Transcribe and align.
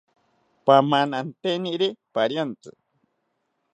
Pamananteniri 0.65 1.87
pariantzi 2.13 2.71